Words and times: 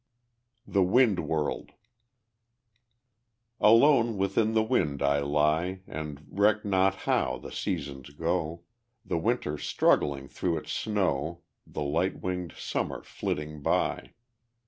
The 0.65 0.81
Wind 0.81 1.19
World 1.27 1.73
Alone 3.59 4.17
within 4.17 4.55
the 4.55 4.63
wind 4.63 5.03
I 5.03 5.19
lie, 5.19 5.81
And 5.85 6.25
reck 6.27 6.65
not 6.65 6.95
how 7.05 7.37
the 7.37 7.51
seasons 7.51 8.09
go; 8.09 8.63
The 9.05 9.19
winter 9.19 9.59
struggling 9.59 10.27
through 10.27 10.57
its 10.57 10.73
snow, 10.73 11.41
The 11.67 11.83
light 11.83 12.19
winged 12.19 12.53
summer 12.57 13.03
flitting 13.03 13.61
by. 13.61 14.13